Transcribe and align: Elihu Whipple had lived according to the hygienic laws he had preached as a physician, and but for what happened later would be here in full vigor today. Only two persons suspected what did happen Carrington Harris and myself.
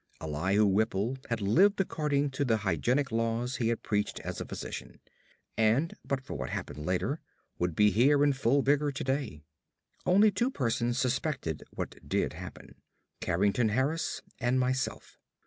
Elihu 0.19 0.65
Whipple 0.65 1.19
had 1.29 1.41
lived 1.41 1.79
according 1.79 2.31
to 2.31 2.43
the 2.43 2.57
hygienic 2.65 3.11
laws 3.11 3.57
he 3.57 3.67
had 3.67 3.83
preached 3.83 4.19
as 4.21 4.41
a 4.41 4.45
physician, 4.45 4.99
and 5.55 5.93
but 6.03 6.21
for 6.23 6.33
what 6.33 6.49
happened 6.49 6.83
later 6.87 7.21
would 7.59 7.75
be 7.75 7.91
here 7.91 8.23
in 8.23 8.33
full 8.33 8.63
vigor 8.63 8.91
today. 8.91 9.43
Only 10.03 10.31
two 10.31 10.49
persons 10.49 10.97
suspected 10.97 11.65
what 11.69 11.97
did 12.09 12.33
happen 12.33 12.81
Carrington 13.19 13.69
Harris 13.69 14.23
and 14.39 14.59
myself. 14.59 15.19